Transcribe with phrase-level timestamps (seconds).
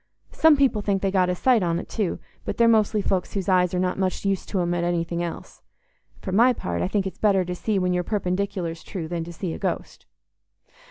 [0.31, 3.71] Some people think they get a sight on't too, but they're mostly folks whose eyes
[3.75, 5.61] are not much use to 'em at anything else.
[6.23, 9.31] For my part, I think it's better to see when your perpendicular's true than to
[9.31, 10.07] see a ghost."